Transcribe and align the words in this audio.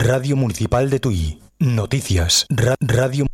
Radio 0.00 0.36
Municipal 0.36 0.90
de 0.90 1.00
Tui. 1.00 1.42
Noticias. 1.58 2.46
Ra 2.48 2.76
Radio 2.78 3.26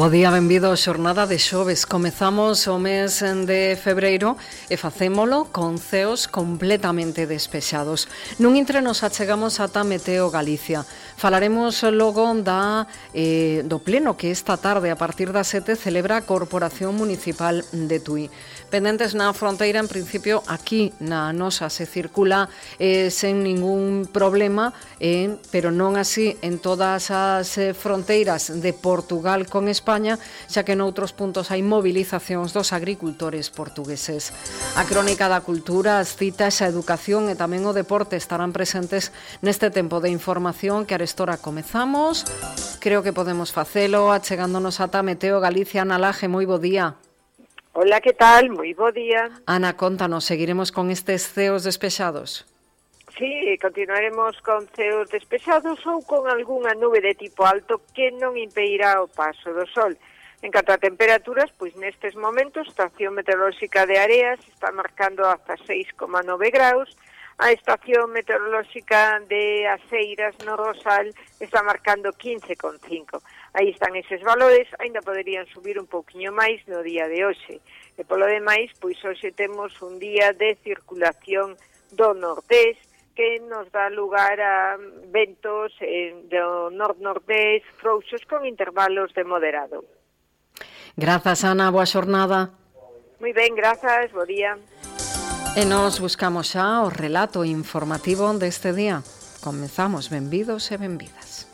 Bo 0.00 0.08
día, 0.08 0.30
benvido 0.30 0.72
a 0.72 0.80
xornada 0.80 1.28
de 1.28 1.36
xoves. 1.36 1.84
Comezamos 1.84 2.64
o 2.72 2.80
mes 2.80 3.20
de 3.20 3.76
febreiro 3.76 4.40
e 4.72 4.80
facémolo 4.80 5.52
con 5.52 5.76
ceos 5.76 6.24
completamente 6.24 7.28
despexados. 7.28 8.08
Nun 8.40 8.56
entre 8.56 8.80
nos 8.80 9.04
achegamos 9.04 9.60
ata 9.60 9.84
Meteo 9.84 10.32
Galicia. 10.32 10.88
Falaremos 11.20 11.82
logo 11.82 12.32
da 12.40 12.88
eh, 13.12 13.60
do 13.68 13.76
pleno 13.84 14.16
que 14.16 14.32
esta 14.32 14.56
tarde 14.56 14.88
a 14.88 14.96
partir 14.96 15.36
das 15.36 15.52
7 15.52 15.76
celebra 15.76 16.16
a 16.16 16.24
Corporación 16.24 16.96
Municipal 16.96 17.60
de 17.76 18.00
Tui. 18.00 18.32
Pendentes 18.70 19.18
na 19.18 19.34
fronteira, 19.34 19.82
en 19.82 19.90
principio 19.90 20.46
aquí 20.46 20.94
na 21.02 21.34
nosa 21.34 21.74
se 21.74 21.90
circula 21.90 22.46
eh, 22.78 23.10
sen 23.10 23.42
ningún 23.42 24.06
problema, 24.06 24.72
eh, 25.02 25.36
pero 25.50 25.74
non 25.74 25.98
así 25.98 26.38
en 26.38 26.62
todas 26.62 27.10
as 27.10 27.50
eh, 27.58 27.74
fronteiras 27.74 28.62
de 28.62 28.70
Portugal 28.70 29.50
con 29.50 29.66
España, 29.66 30.22
xa 30.46 30.62
que 30.62 30.78
noutros 30.78 31.10
puntos 31.10 31.50
hai 31.50 31.66
movilizacións 31.66 32.54
dos 32.54 32.70
agricultores 32.70 33.50
portugueses. 33.50 34.30
A 34.78 34.86
crónica 34.86 35.26
da 35.26 35.42
cultura, 35.42 35.98
as 35.98 36.14
citas, 36.14 36.62
a 36.62 36.70
educación 36.70 37.26
e 37.26 37.34
tamén 37.34 37.66
o 37.66 37.74
deporte 37.74 38.14
estarán 38.14 38.54
presentes 38.54 39.10
neste 39.42 39.74
tempo 39.74 39.98
de 39.98 40.14
información 40.14 40.86
que 40.86 40.94
Restora 41.10 41.38
comezamos. 41.38 42.24
Creo 42.80 43.02
que 43.02 43.12
podemos 43.12 43.52
facelo 43.52 44.12
achegándonos 44.12 44.78
ata 44.78 45.02
Meteo 45.02 45.40
Galicia. 45.40 45.82
Ana 45.82 45.98
Laje, 45.98 46.30
moi 46.30 46.46
bo 46.46 46.62
día. 46.62 46.94
Hola, 47.74 47.98
que 47.98 48.14
tal? 48.14 48.46
Moi 48.54 48.70
bo 48.78 48.94
día. 48.94 49.26
Ana, 49.42 49.74
contanos, 49.74 50.22
seguiremos 50.22 50.70
con 50.70 50.86
estes 50.86 51.26
ceos 51.26 51.66
despexados. 51.66 52.46
Sí, 53.18 53.26
continuaremos 53.58 54.38
con 54.46 54.70
ceos 54.70 55.10
despexados 55.10 55.82
ou 55.82 55.98
con 56.06 56.30
algunha 56.30 56.78
nube 56.78 57.02
de 57.02 57.18
tipo 57.18 57.42
alto 57.42 57.82
que 57.90 58.14
non 58.14 58.38
impedirá 58.38 59.02
o 59.02 59.10
paso 59.10 59.50
do 59.50 59.66
sol. 59.66 59.98
En 60.46 60.54
canto 60.54 60.70
a 60.70 60.78
temperaturas, 60.78 61.50
pois 61.58 61.74
nestes 61.74 62.14
momentos, 62.14 62.70
estación 62.70 63.18
meteorolóxica 63.18 63.82
de 63.82 63.98
Areas 63.98 64.38
está 64.46 64.70
marcando 64.70 65.26
hasta 65.26 65.58
6,9 65.66 66.06
graus, 66.54 66.94
A 67.40 67.52
estación 67.52 68.12
meteorolóxica 68.12 69.18
de 69.24 69.66
Aceiras 69.66 70.36
no 70.44 70.60
Rosal 70.60 71.08
está 71.40 71.62
marcando 71.62 72.12
15,5. 72.12 73.22
Aí 73.54 73.70
están 73.70 73.96
eses 73.96 74.20
valores, 74.20 74.68
aínda 74.78 75.00
poderían 75.00 75.48
subir 75.48 75.80
un 75.80 75.88
pouquiño 75.88 76.36
máis 76.36 76.60
no 76.68 76.84
día 76.84 77.08
de 77.08 77.24
hoxe. 77.24 77.64
E 77.96 78.04
polo 78.04 78.28
demais, 78.28 78.68
pois 78.76 79.00
hoxe 79.00 79.32
temos 79.32 79.72
un 79.80 79.96
día 79.96 80.36
de 80.36 80.52
circulación 80.60 81.56
do 81.96 82.12
nordés, 82.12 82.76
que 83.16 83.40
nos 83.48 83.72
dá 83.72 83.88
lugar 83.88 84.36
a 84.36 84.76
ventos 85.08 85.72
eh, 85.80 86.12
do 86.28 86.68
nord-nordés 86.68 87.64
frouxos 87.80 88.20
con 88.28 88.44
intervalos 88.44 89.16
de 89.16 89.24
moderado. 89.24 89.88
Grazas, 90.92 91.40
Ana. 91.48 91.72
Boa 91.72 91.88
xornada. 91.88 92.52
Moi 93.16 93.32
ben, 93.32 93.56
grazas. 93.56 94.12
Bo 94.12 94.28
día. 94.28 94.60
E 95.56 95.66
nos 95.66 95.98
buscamos 95.98 96.54
xa 96.54 96.86
o 96.86 96.94
relato 96.94 97.42
informativo 97.42 98.30
deste 98.38 98.70
día. 98.70 99.02
Comenzamos, 99.42 100.06
benvidos 100.06 100.70
e 100.70 100.78
benvidas. 100.78 101.49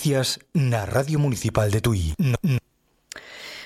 Noticias 0.00 0.40
na 0.54 0.86
Radio 0.86 1.18
Municipal 1.18 1.70
de 1.70 1.82
Tui. 1.82 2.14
No, 2.16 2.40
no. 2.40 2.56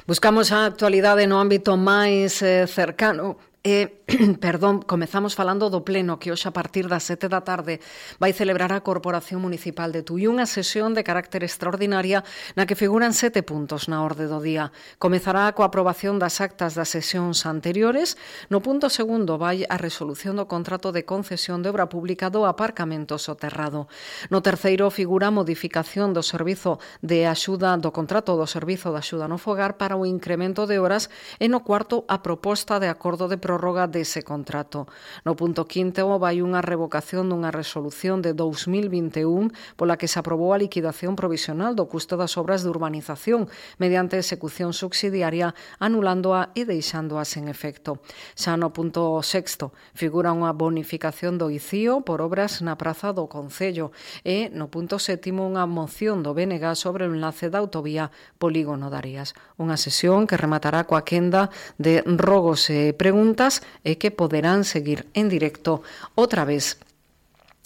Buscamos 0.05 0.51
a 0.51 0.67
actualidade 0.67 1.31
no 1.31 1.39
ámbito 1.39 1.79
máis 1.79 2.43
eh, 2.43 2.67
cercano 2.67 3.39
Eh, 3.67 4.05
perdón, 4.45 4.85
comezamos 4.85 5.33
falando 5.33 5.73
do 5.73 5.89
pleno 5.89 6.21
que 6.21 6.29
hoxe 6.29 6.53
a 6.53 6.53
partir 6.53 6.85
das 6.85 7.09
sete 7.09 7.33
da 7.33 7.49
tarde 7.49 7.81
vai 8.21 8.37
celebrar 8.37 8.77
a 8.77 8.85
Corporación 8.85 9.41
Municipal 9.41 9.89
de 9.89 10.05
Tui 10.05 10.29
unha 10.29 10.45
sesión 10.45 10.93
de 10.93 11.01
carácter 11.01 11.41
extraordinaria 11.41 12.21
na 12.61 12.69
que 12.69 12.77
figuran 12.77 13.17
sete 13.17 13.41
puntos 13.41 13.89
na 13.89 14.05
orde 14.05 14.29
do 14.29 14.45
día. 14.45 14.69
Comezará 15.01 15.49
coa 15.57 15.73
aprobación 15.73 16.21
das 16.21 16.45
actas 16.45 16.77
das 16.77 16.93
sesións 16.93 17.49
anteriores. 17.49 18.21
No 18.53 18.61
punto 18.61 18.93
segundo 18.93 19.41
vai 19.41 19.65
a 19.65 19.81
resolución 19.81 20.37
do 20.37 20.45
contrato 20.45 20.93
de 20.93 21.09
concesión 21.09 21.65
de 21.65 21.73
obra 21.73 21.89
pública 21.89 22.29
do 22.29 22.45
aparcamento 22.45 23.17
soterrado. 23.17 23.89
No 24.29 24.45
terceiro 24.45 24.93
figura 24.93 25.33
a 25.33 25.37
modificación 25.41 26.13
do 26.13 26.21
servizo 26.21 26.85
de 27.01 27.25
axuda 27.25 27.81
do 27.81 27.97
contrato 27.97 28.37
do 28.37 28.45
servizo 28.45 28.93
de 28.93 29.01
axuda 29.01 29.25
no 29.25 29.41
fogar 29.41 29.81
para 29.81 29.97
o 29.97 30.05
incremento 30.05 30.69
de 30.69 30.77
horas 30.77 31.09
e 31.41 31.49
no 31.49 31.65
cuarto 31.65 32.05
a 32.13 32.21
proposta 32.21 32.77
de 32.77 32.93
acordo 32.93 33.25
de 33.33 33.41
prórroga 33.55 33.87
dese 33.87 34.27
contrato. 34.27 34.91
No 35.23 35.39
punto 35.39 35.63
quinto 35.71 36.19
vai 36.19 36.43
unha 36.43 36.59
revocación 36.59 37.31
dunha 37.31 37.55
resolución 37.55 38.19
de 38.19 38.35
2021 38.35 39.55
pola 39.79 39.95
que 39.95 40.11
se 40.11 40.19
aprobou 40.19 40.51
a 40.51 40.59
liquidación 40.59 41.15
provisional 41.15 41.79
do 41.79 41.87
custo 41.87 42.19
das 42.19 42.35
obras 42.35 42.67
de 42.67 42.75
urbanización 42.75 43.47
mediante 43.79 44.19
execución 44.19 44.75
subsidiaria 44.75 45.55
anulándoa 45.79 46.51
e 46.59 46.67
deixándoa 46.67 47.23
sen 47.23 47.47
efecto. 47.47 48.03
Xa 48.35 48.59
no 48.59 48.75
punto 48.75 49.23
sexto 49.23 49.71
figura 49.95 50.35
unha 50.35 50.51
bonificación 50.51 51.39
do 51.39 51.47
ICIO 51.47 52.03
por 52.03 52.27
obras 52.27 52.59
na 52.59 52.75
praza 52.75 53.15
do 53.15 53.31
Concello 53.31 53.95
e 54.27 54.51
no 54.51 54.67
punto 54.67 54.99
sétimo 54.99 55.47
unha 55.47 55.63
moción 55.71 56.27
do 56.27 56.35
BNG 56.35 56.75
sobre 56.75 57.07
o 57.07 57.15
enlace 57.15 57.55
da 57.55 57.63
autovía 57.63 58.11
Polígono 58.43 58.91
Darías. 58.91 59.31
Unha 59.63 59.79
sesión 59.79 60.27
que 60.27 60.35
rematará 60.35 60.91
coa 60.91 61.07
quenda 61.07 61.55
de 61.79 62.03
rogos 62.03 62.67
e 62.67 62.91
preguntas 62.97 63.44
actas 63.45 63.63
e 63.85 63.93
eh, 63.93 63.99
que 63.99 64.11
poderán 64.11 64.65
seguir 64.65 65.09
en 65.13 65.29
directo 65.29 65.85
outra 66.17 66.45
vez 66.45 66.81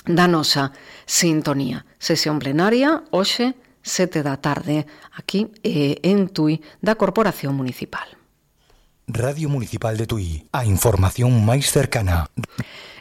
da 0.05 0.27
nosa 0.27 0.75
sintonía. 1.07 1.87
Sesión 1.99 2.39
plenaria 2.43 3.07
hoxe 3.15 3.55
7 3.83 4.27
da 4.27 4.43
tarde 4.43 4.87
aquí 5.15 5.53
eh, 5.63 6.03
en 6.03 6.29
Tui 6.29 6.61
da 6.83 6.99
Corporación 6.99 7.55
Municipal. 7.55 8.19
Radio 9.09 9.49
Municipal 9.49 9.97
de 9.97 10.05
Tui, 10.05 10.45
a 10.53 10.69
información 10.69 11.33
máis 11.47 11.71
cercana. 11.71 12.29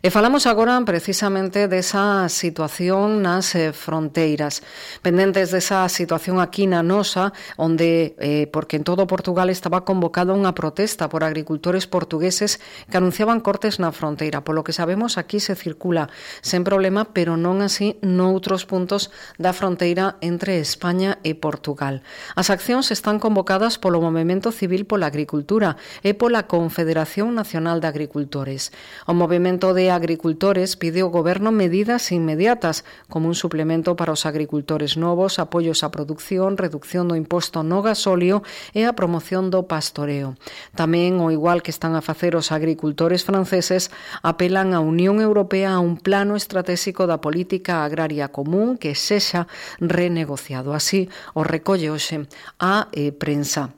E 0.05 0.13
falamos 0.13 0.45
agora 0.45 0.77
precisamente 0.85 1.65
desa 1.65 2.29
situación 2.29 3.25
nas 3.25 3.57
eh, 3.57 3.73
fronteiras, 3.73 4.61
pendentes 5.01 5.49
desa 5.49 5.89
situación 5.89 6.37
aquí 6.37 6.69
na 6.69 6.85
nosa, 6.85 7.33
onde, 7.57 8.13
eh, 8.21 8.45
porque 8.53 8.77
en 8.77 8.85
todo 8.85 9.09
Portugal 9.09 9.49
estaba 9.49 9.89
convocada 9.89 10.37
unha 10.37 10.53
protesta 10.53 11.09
por 11.09 11.25
agricultores 11.25 11.89
portugueses 11.89 12.61
que 12.93 12.97
anunciaban 13.01 13.41
cortes 13.41 13.81
na 13.81 13.89
fronteira. 13.89 14.45
Polo 14.45 14.61
que 14.61 14.69
sabemos, 14.69 15.17
aquí 15.17 15.41
se 15.41 15.57
circula 15.57 16.13
sen 16.45 16.61
problema, 16.61 17.09
pero 17.09 17.33
non 17.33 17.65
así 17.65 17.97
noutros 18.05 18.69
puntos 18.69 19.09
da 19.41 19.49
fronteira 19.49 20.21
entre 20.21 20.61
España 20.61 21.17
e 21.25 21.33
Portugal. 21.33 22.05
As 22.37 22.53
accións 22.53 22.93
están 22.93 23.17
convocadas 23.17 23.81
polo 23.81 23.97
Movimento 23.97 24.53
Civil 24.53 24.85
pola 24.85 25.09
Agricultura 25.09 25.73
e 26.05 26.13
pola 26.13 26.45
Confederación 26.45 27.33
Nacional 27.33 27.81
de 27.81 27.89
Agricultores. 27.89 28.69
O 29.09 29.17
Movimento 29.17 29.73
de 29.73 29.86
Agricultores 29.89 30.75
pide 30.75 31.01
ao 31.01 31.09
goberno 31.09 31.51
medidas 31.51 32.11
inmediatas, 32.11 32.83
como 33.09 33.27
un 33.27 33.35
suplemento 33.35 33.95
para 33.95 34.11
os 34.13 34.25
agricultores 34.27 34.95
novos, 34.95 35.39
apoios 35.39 35.85
á 35.85 35.89
produción, 35.89 36.55
reducción 36.57 37.07
do 37.07 37.15
imposto 37.15 37.63
no 37.63 37.79
gasóleo 37.81 38.43
e 38.75 38.85
a 38.85 38.95
promoción 38.95 39.49
do 39.49 39.65
pastoreo. 39.65 40.35
Tamén, 40.75 41.23
o 41.23 41.31
igual 41.31 41.63
que 41.63 41.71
están 41.71 41.95
a 41.95 42.05
facer 42.05 42.35
os 42.35 42.51
agricultores 42.51 43.23
franceses, 43.23 43.89
apelan 44.21 44.75
á 44.75 44.79
Unión 44.83 45.23
Europea 45.23 45.75
a 45.75 45.83
un 45.83 45.95
plano 45.97 46.35
estratégico 46.35 47.07
da 47.07 47.23
política 47.23 47.87
agraria 47.87 48.29
común 48.29 48.75
que 48.75 48.93
sexa 48.93 49.47
renegociado. 49.79 50.75
Así 50.75 51.09
o 51.33 51.41
recolle 51.41 51.89
hoxe 51.89 52.27
a 52.59 52.91
eh, 52.93 53.11
prensa 53.11 53.73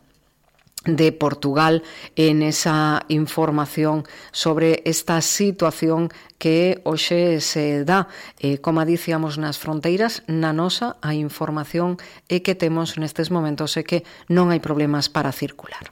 de 0.95 1.11
Portugal 1.11 1.83
en 2.15 2.41
esa 2.41 3.05
información 3.09 4.03
sobre 4.31 4.81
esta 4.85 5.21
situación 5.21 6.09
que 6.37 6.79
hoxe 6.83 7.41
se 7.41 7.83
dá. 7.83 8.07
Eh, 8.39 8.57
como 8.63 8.85
dicíamos 8.85 9.37
nas 9.37 9.59
fronteiras, 9.59 10.23
na 10.25 10.55
nosa 10.55 10.95
a 11.01 11.13
información 11.13 11.99
é 12.31 12.39
que 12.39 12.55
temos 12.55 12.97
nestes 12.97 13.29
momentos 13.29 13.75
é 13.75 13.83
que 13.83 14.07
non 14.31 14.49
hai 14.49 14.63
problemas 14.63 15.11
para 15.11 15.35
circular. 15.35 15.91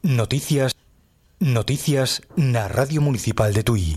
Noticias 0.00 0.72
Noticias 1.40 2.20
na 2.36 2.68
Radio 2.68 3.00
Municipal 3.00 3.56
de 3.56 3.64
Tui. 3.64 3.96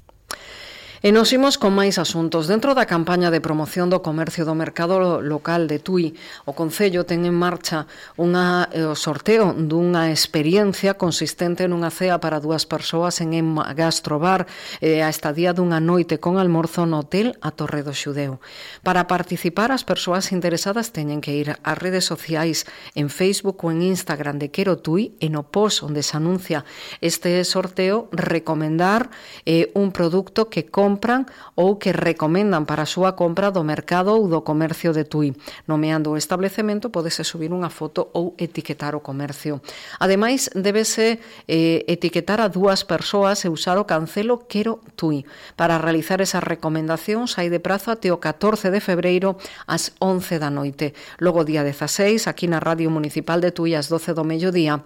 E 1.03 1.11
nos 1.11 1.35
imos 1.35 1.59
con 1.59 1.75
máis 1.75 1.99
asuntos. 1.99 2.47
Dentro 2.47 2.71
da 2.71 2.87
campaña 2.87 3.27
de 3.27 3.43
promoción 3.43 3.91
do 3.91 3.99
comercio 3.99 4.47
do 4.47 4.55
mercado 4.55 5.19
local 5.19 5.67
de 5.67 5.75
Tui, 5.75 6.15
o 6.47 6.55
Concello 6.55 7.03
ten 7.03 7.27
en 7.27 7.35
marcha 7.35 7.91
unha, 8.15 8.71
eh, 8.71 8.87
o 8.87 8.95
sorteo 8.95 9.51
dunha 9.51 10.15
experiencia 10.15 10.95
consistente 10.95 11.67
nunha 11.67 11.91
cea 11.91 12.23
para 12.23 12.39
dúas 12.39 12.63
persoas 12.63 13.19
en 13.19 13.35
un 13.35 13.59
Gastrobar 13.75 14.47
e 14.79 15.03
a 15.03 15.11
estadía 15.11 15.51
dunha 15.51 15.83
noite 15.83 16.23
con 16.23 16.39
almorzo 16.39 16.87
no 16.87 17.03
hotel 17.03 17.35
a 17.43 17.51
Torre 17.51 17.83
do 17.83 17.91
Xudeu. 17.91 18.39
Para 18.79 19.03
participar, 19.03 19.75
as 19.75 19.83
persoas 19.83 20.31
interesadas 20.31 20.95
teñen 20.95 21.19
que 21.19 21.35
ir 21.35 21.59
ás 21.67 21.77
redes 21.83 22.07
sociais 22.07 22.63
en 22.95 23.11
Facebook 23.11 23.59
ou 23.67 23.75
en 23.75 23.83
Instagram 23.83 24.39
de 24.39 24.55
Quero 24.55 24.79
Tui 24.79 25.19
e 25.19 25.27
no 25.27 25.43
post 25.51 25.83
onde 25.83 25.99
se 25.99 26.15
anuncia 26.15 26.63
este 27.03 27.43
sorteo 27.43 28.07
recomendar 28.15 29.11
eh, 29.43 29.67
un 29.75 29.91
produto 29.91 30.47
que 30.47 30.71
compra 30.71 30.92
compran 30.93 31.25
ou 31.57 31.81
que 31.81 31.89
recomendan 31.89 32.69
para 32.69 32.85
a 32.85 32.89
súa 32.89 33.17
compra 33.17 33.49
do 33.49 33.65
mercado 33.65 34.13
ou 34.13 34.29
do 34.29 34.45
comercio 34.45 34.93
de 34.93 35.09
Tui. 35.09 35.33
Nomeando 35.65 36.13
o 36.13 36.17
establecemento, 36.17 36.93
podese 36.93 37.25
subir 37.25 37.49
unha 37.49 37.73
foto 37.73 38.13
ou 38.13 38.37
etiquetar 38.37 38.93
o 38.93 39.01
comercio. 39.01 39.57
Ademais, 39.97 40.53
debese 40.53 41.17
eh, 41.49 41.81
etiquetar 41.89 42.37
a 42.37 42.47
dúas 42.47 42.85
persoas 42.85 43.41
e 43.41 43.49
usar 43.49 43.81
o 43.81 43.89
cancelo 43.89 44.45
Quero 44.45 44.85
Tui. 44.93 45.25
Para 45.57 45.81
realizar 45.81 46.21
esas 46.21 46.45
recomendacións, 46.45 47.41
hai 47.41 47.49
de 47.49 47.57
prazo 47.57 47.89
até 47.89 48.13
o 48.13 48.21
14 48.21 48.69
de 48.69 48.77
febreiro 48.77 49.33
ás 49.65 49.97
11 49.97 50.37
da 50.37 50.53
noite. 50.53 50.93
Logo, 51.17 51.41
día 51.41 51.65
16, 51.65 52.29
aquí 52.29 52.45
na 52.45 52.61
Radio 52.61 52.93
Municipal 52.93 53.41
de 53.41 53.49
Tui, 53.49 53.73
ás 53.73 53.89
12 53.89 54.13
do 54.13 54.21
mediodía, 54.21 54.85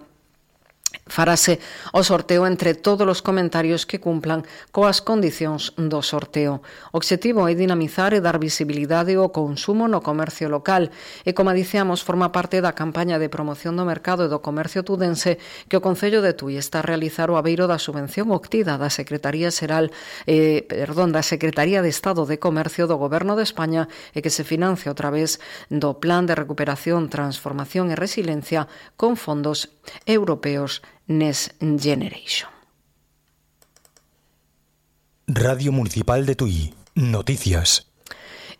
Farase 1.08 1.58
o 1.92 2.04
sorteo 2.04 2.46
entre 2.46 2.76
todos 2.76 3.08
os 3.08 3.24
comentarios 3.24 3.88
que 3.88 3.98
cumplan 3.98 4.44
coas 4.70 5.00
condicións 5.00 5.72
do 5.74 6.04
sorteo. 6.04 6.60
O 6.92 7.00
objetivo 7.00 7.48
é 7.48 7.56
dinamizar 7.56 8.12
e 8.12 8.20
dar 8.20 8.38
visibilidade 8.38 9.16
ao 9.16 9.32
consumo 9.32 9.88
no 9.88 10.04
comercio 10.04 10.52
local 10.52 10.92
e, 11.24 11.32
como 11.32 11.56
dicíamos, 11.56 12.04
forma 12.04 12.30
parte 12.30 12.60
da 12.60 12.76
campaña 12.76 13.16
de 13.16 13.32
promoción 13.32 13.74
do 13.74 13.88
mercado 13.88 14.28
e 14.28 14.32
do 14.32 14.44
comercio 14.44 14.84
tudense 14.84 15.40
que 15.66 15.80
o 15.80 15.84
Concello 15.84 16.20
de 16.20 16.36
Tui 16.36 16.60
está 16.60 16.80
a 16.80 16.86
realizar 16.86 17.32
o 17.32 17.40
abeiro 17.40 17.64
da 17.64 17.80
subvención 17.80 18.30
octida 18.30 18.76
da 18.76 18.92
Secretaría 18.92 19.48
Xeral, 19.48 19.90
eh, 20.28 20.68
perdón, 20.68 21.10
da 21.16 21.24
Secretaría 21.24 21.80
de 21.80 21.88
Estado 21.88 22.28
de 22.28 22.36
Comercio 22.36 22.84
do 22.86 23.00
Goberno 23.00 23.34
de 23.34 23.42
España 23.48 23.88
e 24.12 24.20
que 24.20 24.30
se 24.30 24.44
financia 24.44 24.92
a 24.92 24.98
través 24.98 25.40
do 25.72 25.96
Plan 25.96 26.28
de 26.28 26.36
Recuperación, 26.36 27.08
Transformación 27.08 27.88
e 27.90 27.96
Resiliencia 27.96 28.68
con 29.00 29.16
fondos 29.16 29.72
europeos 30.04 30.84
Next 31.08 31.54
Generation. 31.58 32.50
Radio 35.26 35.72
Municipal 35.72 36.26
de 36.26 36.34
Tui. 36.34 36.74
Noticias. 36.94 37.87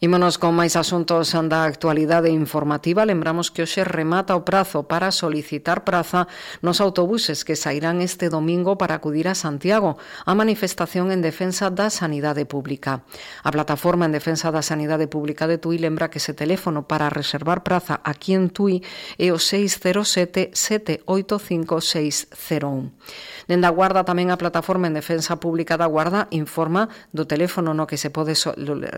Ímonos 0.00 0.39
con 0.39 0.55
máis 0.55 0.79
asuntos 0.79 1.35
da 1.35 1.67
actualidade 1.67 2.31
informativa. 2.31 3.03
Lembramos 3.03 3.50
que 3.50 3.67
hoxe 3.67 3.83
remata 3.83 4.39
o 4.39 4.47
prazo 4.47 4.87
para 4.87 5.11
solicitar 5.11 5.83
praza 5.83 6.31
nos 6.62 6.79
autobuses 6.79 7.43
que 7.43 7.59
sairán 7.59 7.99
este 7.99 8.31
domingo 8.31 8.79
para 8.79 8.95
acudir 8.95 9.27
a 9.27 9.35
Santiago 9.35 9.99
a 10.23 10.39
manifestación 10.39 11.11
en 11.11 11.19
defensa 11.19 11.75
da 11.75 11.91
sanidade 11.91 12.47
pública. 12.47 13.03
A 13.43 13.50
plataforma 13.50 14.06
en 14.06 14.15
defensa 14.15 14.55
da 14.55 14.62
sanidade 14.62 15.11
pública 15.11 15.50
de 15.50 15.59
Tui 15.59 15.83
lembra 15.83 16.15
que 16.15 16.23
ese 16.23 16.31
teléfono 16.31 16.87
para 16.87 17.11
reservar 17.11 17.67
praza 17.67 17.99
aquí 18.06 18.39
en 18.39 18.55
Tui 18.55 18.87
é 19.19 19.35
o 19.35 19.43
607 19.43 20.55
785 20.55 21.83
601. 21.83 23.50
Dende 23.50 23.67
a 23.67 23.75
Guarda 23.75 24.06
tamén 24.06 24.31
a 24.31 24.39
plataforma 24.39 24.87
en 24.87 24.95
defensa 24.95 25.43
pública 25.43 25.75
da 25.75 25.91
Guarda 25.91 26.31
informa 26.31 26.87
do 27.11 27.27
teléfono 27.27 27.75
no 27.75 27.91
que 27.91 27.99
se 27.99 28.15
pode 28.15 28.39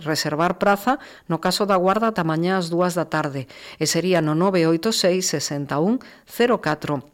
reservar 0.04 0.60
praza 0.60 0.89
Praza, 0.96 0.98
no 1.28 1.40
caso 1.40 1.66
da 1.66 1.76
Guarda 1.76 2.10
ata 2.10 2.24
mañá 2.24 2.58
ás 2.58 2.70
dúas 2.70 2.98
da 2.98 3.06
tarde, 3.06 3.46
e 3.78 3.86
sería 3.86 4.18
no 4.18 4.34
986 4.34 5.22
61 5.22 6.02
04 6.26 7.04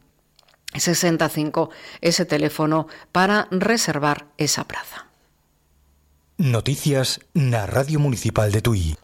65 0.76 1.70
ese 2.00 2.24
teléfono 2.24 2.88
para 3.12 3.48
reservar 3.50 4.28
esa 4.36 4.64
praza. 4.64 5.08
Noticias 6.36 7.20
na 7.32 7.64
Radio 7.64 7.96
Municipal 8.00 8.52
de 8.52 8.60
Tui. 8.60 8.96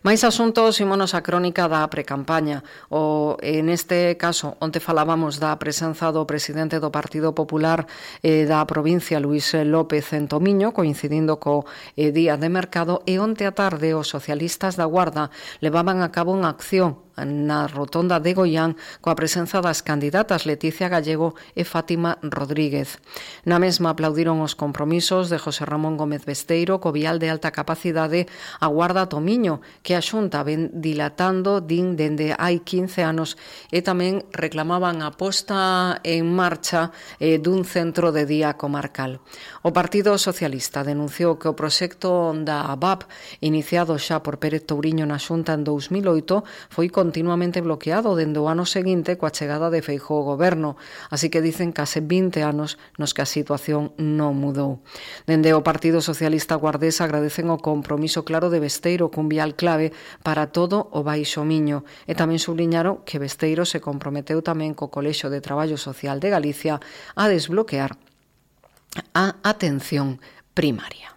Máis 0.00 0.24
asuntos, 0.24 0.80
imonos 0.80 1.12
a 1.12 1.20
crónica 1.20 1.68
da 1.68 1.84
precampaña. 1.92 2.64
O, 2.88 3.36
en 3.44 3.68
este 3.68 4.16
caso, 4.16 4.56
onte 4.56 4.80
falábamos 4.80 5.36
da 5.36 5.52
presenza 5.60 6.08
do 6.08 6.24
presidente 6.24 6.80
do 6.80 6.88
Partido 6.88 7.36
Popular 7.36 7.84
eh, 8.24 8.48
da 8.48 8.64
provincia, 8.64 9.20
Luís 9.20 9.52
López 9.52 10.16
en 10.16 10.24
Tomiño, 10.24 10.72
coincidindo 10.72 11.36
co 11.36 11.68
eh, 12.00 12.16
Día 12.16 12.40
de 12.40 12.48
Mercado, 12.48 13.04
e 13.04 13.20
onte 13.20 13.44
a 13.44 13.52
tarde 13.52 13.92
os 13.92 14.08
socialistas 14.08 14.80
da 14.80 14.88
Guarda 14.88 15.28
levaban 15.60 16.00
a 16.00 16.08
cabo 16.08 16.32
unha 16.32 16.48
acción 16.48 16.96
na 17.24 17.66
rotonda 17.66 18.20
de 18.20 18.32
Goián 18.34 18.76
coa 19.00 19.16
presenza 19.16 19.60
das 19.60 19.80
candidatas 19.80 20.44
Leticia 20.48 20.88
Gallego 20.88 21.36
e 21.56 21.64
Fátima 21.64 22.18
Rodríguez. 22.20 22.98
Na 23.44 23.60
mesma 23.60 23.92
aplaudiron 23.92 24.40
os 24.44 24.56
compromisos 24.56 25.28
de 25.28 25.38
José 25.38 25.64
Ramón 25.64 25.96
Gómez 25.96 26.24
Besteiro 26.24 26.80
co 26.80 26.92
vial 26.92 27.18
de 27.18 27.28
alta 27.28 27.52
capacidade 27.52 28.26
a 28.60 28.66
Guarda 28.68 29.08
Tomiño, 29.08 29.60
que 29.82 29.96
a 29.96 30.04
Xunta 30.04 30.42
ven 30.42 30.70
dilatando 30.72 31.60
din 31.60 31.96
dende 31.96 32.32
hai 32.36 32.64
15 32.64 33.04
anos 33.04 33.36
e 33.70 33.80
tamén 33.80 34.24
reclamaban 34.32 35.00
a 35.04 35.12
posta 35.14 36.00
en 36.04 36.28
marcha 36.32 36.90
eh, 37.20 37.36
dun 37.36 37.68
centro 37.68 38.12
de 38.12 38.24
día 38.24 38.56
comarcal. 38.56 39.20
O 39.62 39.76
Partido 39.76 40.16
Socialista 40.16 40.80
denunciou 40.80 41.36
que 41.36 41.44
o 41.44 41.52
proxecto 41.52 42.32
da 42.32 42.72
ABAP, 42.72 43.04
iniciado 43.44 43.92
xa 44.00 44.24
por 44.24 44.40
Pérez 44.40 44.64
Touriño 44.64 45.04
na 45.04 45.20
Xunta 45.20 45.52
en 45.52 45.68
2008, 45.68 46.72
foi 46.72 46.88
continuamente 46.88 47.60
bloqueado 47.60 48.16
dende 48.16 48.40
o 48.40 48.48
ano 48.48 48.64
seguinte 48.64 49.20
coa 49.20 49.28
chegada 49.28 49.68
de 49.68 49.84
Feijó 49.84 50.16
ao 50.16 50.32
goberno, 50.32 50.80
así 51.12 51.28
que 51.28 51.44
dicen 51.44 51.76
case 51.76 52.00
20 52.00 52.40
anos 52.40 52.80
nos 52.96 53.12
que 53.12 53.20
a 53.20 53.28
situación 53.28 53.92
non 54.00 54.32
mudou. 54.32 54.80
Dende 55.28 55.52
o 55.52 55.60
Partido 55.60 56.00
Socialista 56.00 56.56
Guardés 56.56 57.04
agradecen 57.04 57.52
o 57.52 57.60
compromiso 57.60 58.24
claro 58.24 58.48
de 58.48 58.64
Besteiro 58.64 59.12
cun 59.12 59.28
vial 59.28 59.60
clave 59.60 59.92
para 60.24 60.56
todo 60.56 60.88
o 60.88 61.04
Baixo 61.04 61.44
Miño 61.44 61.84
e 62.08 62.16
tamén 62.16 62.40
subliñaron 62.40 63.04
que 63.04 63.20
Besteiro 63.20 63.68
se 63.68 63.84
comprometeu 63.84 64.40
tamén 64.40 64.72
co 64.72 64.88
Colexo 64.88 65.28
de 65.28 65.44
Traballo 65.44 65.76
Social 65.76 66.16
de 66.16 66.32
Galicia 66.32 66.80
a 67.12 67.28
desbloquear 67.28 68.00
a 69.14 69.36
atención 69.42 70.20
primaria. 70.54 71.16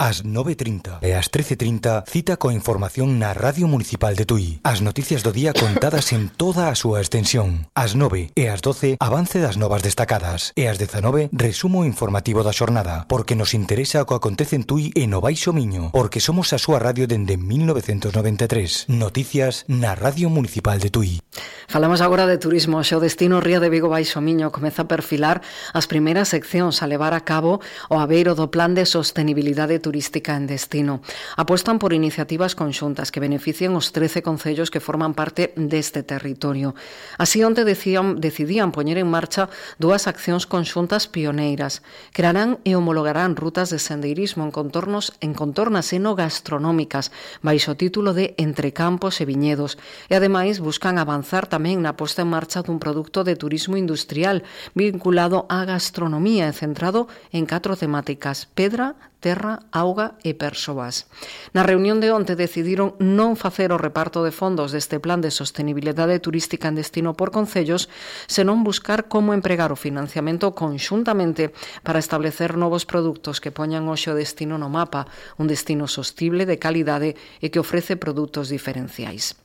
As 0.00 0.24
9.30 0.24 1.04
e 1.04 1.12
as 1.12 1.28
13.30 1.28 2.08
cita 2.08 2.40
coa 2.40 2.56
información 2.56 3.20
na 3.20 3.36
Radio 3.36 3.68
Municipal 3.68 4.16
de 4.16 4.24
Tui. 4.24 4.56
As 4.64 4.80
noticias 4.80 5.20
do 5.20 5.28
día 5.28 5.52
contadas 5.52 6.16
en 6.16 6.32
toda 6.32 6.72
a 6.72 6.74
súa 6.74 7.04
extensión. 7.04 7.68
As 7.76 7.92
9 7.92 8.32
e 8.32 8.48
as 8.48 8.64
12 8.64 8.96
avance 8.96 9.44
das 9.44 9.60
novas 9.60 9.84
destacadas 9.84 10.56
e 10.56 10.72
as 10.72 10.80
19 10.80 11.28
resumo 11.36 11.84
informativo 11.84 12.40
da 12.40 12.56
xornada 12.56 13.04
porque 13.12 13.36
nos 13.36 13.52
interesa 13.52 14.00
o 14.00 14.08
que 14.08 14.16
acontece 14.16 14.56
en 14.56 14.64
Tui 14.64 14.88
e 14.96 15.04
no 15.04 15.20
Baixo 15.20 15.52
Miño 15.52 15.92
porque 15.92 16.24
somos 16.24 16.56
a 16.56 16.58
súa 16.64 16.80
radio 16.80 17.04
dende 17.04 17.36
1993. 17.36 18.88
Noticias 18.88 19.68
na 19.68 19.92
Radio 19.92 20.32
Municipal 20.32 20.80
de 20.80 20.88
Tui. 20.88 21.20
Falamos 21.68 22.00
agora 22.00 22.24
de 22.24 22.40
turismo. 22.40 22.80
Xo 22.80 23.04
destino 23.04 23.44
Ría 23.44 23.60
de 23.60 23.68
Vigo 23.68 23.92
Baixo 23.92 24.24
Miño 24.24 24.48
comeza 24.48 24.88
a 24.88 24.88
perfilar 24.88 25.44
as 25.76 25.84
primeiras 25.84 26.32
seccións 26.32 26.80
a 26.80 26.88
levar 26.88 27.12
a 27.12 27.20
cabo 27.20 27.60
o 27.92 28.00
aveiro 28.00 28.32
do 28.32 28.48
Plan 28.48 28.72
de 28.72 28.88
Sostenibilidade 28.88 29.76
Turística 29.76 29.89
turística 29.90 30.36
en 30.36 30.46
destino. 30.46 31.02
Apostan 31.34 31.80
por 31.82 31.92
iniciativas 31.92 32.54
conxuntas 32.54 33.10
que 33.10 33.18
beneficien 33.18 33.74
os 33.74 33.90
13 33.90 34.22
concellos 34.22 34.70
que 34.70 34.78
forman 34.78 35.18
parte 35.18 35.50
deste 35.58 36.06
territorio. 36.06 36.78
Así 37.18 37.42
onte 37.42 37.66
decían, 37.66 38.22
decidían 38.22 38.70
poñer 38.70 39.02
en 39.02 39.10
marcha 39.10 39.50
dúas 39.82 40.06
accións 40.06 40.46
conxuntas 40.46 41.10
pioneiras. 41.10 41.82
Crearán 42.14 42.62
e 42.62 42.78
homologarán 42.78 43.34
rutas 43.34 43.74
de 43.74 43.82
sendeirismo 43.82 44.46
en 44.46 44.54
contornos 44.54 45.10
en 45.18 45.34
contornas 45.34 45.90
enogastronómicas 45.90 47.10
baixo 47.42 47.74
título 47.74 48.14
de 48.14 48.38
Entre 48.38 48.70
campos 48.70 49.18
e 49.18 49.26
viñedos 49.26 49.74
e 50.06 50.14
ademais 50.14 50.62
buscan 50.62 51.02
avanzar 51.02 51.50
tamén 51.50 51.82
na 51.82 51.98
posta 51.98 52.22
en 52.22 52.30
marcha 52.30 52.62
dun 52.62 52.78
produto 52.78 53.26
de 53.26 53.34
turismo 53.34 53.74
industrial 53.74 54.46
vinculado 54.78 55.50
á 55.50 55.66
gastronomía 55.66 56.46
e 56.46 56.54
centrado 56.54 57.10
en 57.34 57.42
catro 57.42 57.74
temáticas: 57.74 58.46
pedra, 58.54 58.94
terra, 59.20 59.60
auga 59.70 60.16
e 60.24 60.32
persoas. 60.32 61.04
Na 61.52 61.60
reunión 61.62 62.00
de 62.00 62.08
onte 62.10 62.34
decidiron 62.34 62.96
non 62.98 63.36
facer 63.36 63.70
o 63.70 63.78
reparto 63.78 64.24
de 64.24 64.32
fondos 64.32 64.72
deste 64.72 64.96
plan 64.98 65.20
de 65.20 65.28
sostenibilidade 65.28 66.18
turística 66.24 66.72
en 66.72 66.80
destino 66.80 67.12
por 67.12 67.28
concellos, 67.28 67.92
senón 68.24 68.64
buscar 68.64 69.12
como 69.12 69.36
empregar 69.36 69.70
o 69.70 69.78
financiamento 69.78 70.56
conxuntamente 70.56 71.52
para 71.84 72.00
establecer 72.00 72.56
novos 72.56 72.88
produtos 72.88 73.38
que 73.38 73.52
poñan 73.52 73.86
hoxe 73.86 74.08
o 74.08 74.18
destino 74.18 74.56
no 74.56 74.72
mapa, 74.72 75.04
un 75.36 75.46
destino 75.46 75.84
sostible 75.84 76.48
de 76.48 76.56
calidade 76.56 77.14
e 77.44 77.52
que 77.52 77.60
ofrece 77.60 78.00
produtos 78.00 78.48
diferenciais. 78.48 79.36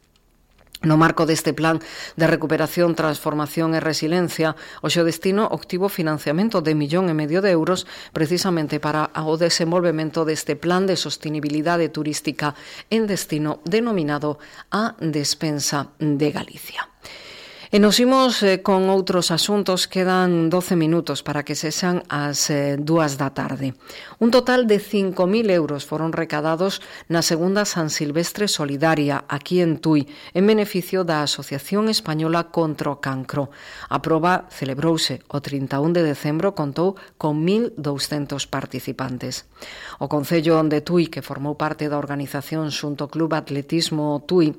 No 0.84 0.98
marco 0.98 1.26
deste 1.26 1.54
plan 1.54 1.80
de 2.20 2.28
recuperación, 2.28 2.96
transformación 2.96 3.76
e 3.76 3.80
resiliencia, 3.80 4.60
o 4.84 4.92
seu 4.92 5.08
destino 5.08 5.48
obtivo 5.52 5.88
financiamento 5.88 6.60
de 6.60 6.76
millón 6.76 7.08
e 7.08 7.16
medio 7.16 7.40
de 7.40 7.56
euros 7.56 7.88
precisamente 8.12 8.84
para 8.84 9.14
o 9.16 9.40
desenvolvemento 9.40 10.28
deste 10.28 10.60
plan 10.60 10.84
de 10.84 11.00
sostenibilidade 11.00 11.88
turística 11.88 12.60
en 12.92 13.08
destino 13.08 13.64
denominado 13.64 14.38
a 14.72 15.00
Despensa 15.00 15.96
de 16.00 16.32
Galicia. 16.32 16.90
E 17.76 17.80
nos 17.84 18.00
imos 18.00 18.40
eh, 18.40 18.64
con 18.64 18.88
outros 18.88 19.36
asuntos, 19.36 19.92
quedan 19.92 20.48
12 20.48 20.80
minutos 20.80 21.28
para 21.28 21.44
que 21.44 21.60
sexan 21.60 22.08
as 22.08 22.48
eh, 22.48 22.80
dúas 22.80 23.20
da 23.20 23.36
tarde. 23.36 23.76
Un 24.16 24.32
total 24.32 24.64
de 24.64 24.80
5.000 24.80 25.12
euros 25.52 25.84
foron 25.84 26.16
recadados 26.16 26.80
na 27.12 27.20
segunda 27.20 27.68
San 27.68 27.92
Silvestre 27.92 28.48
Solidaria, 28.48 29.28
aquí 29.28 29.60
en 29.60 29.84
Tui, 29.84 30.08
en 30.32 30.48
beneficio 30.48 31.04
da 31.04 31.20
Asociación 31.20 31.92
Española 31.92 32.48
contra 32.48 32.96
o 32.96 33.04
Cancro. 33.04 33.52
A 33.92 34.00
proba 34.00 34.48
celebrouse 34.56 35.20
o 35.28 35.44
31 35.44 35.92
de 35.92 36.08
decembro, 36.08 36.56
contou 36.56 36.96
con 37.20 37.44
1.200 37.44 38.48
participantes. 38.48 39.52
O 40.00 40.08
Concello 40.08 40.64
de 40.64 40.80
Tui, 40.80 41.12
que 41.12 41.20
formou 41.20 41.60
parte 41.60 41.92
da 41.92 42.00
organización 42.00 42.72
Xunto 42.72 43.12
Club 43.12 43.36
Atletismo 43.36 44.24
Tui, 44.24 44.56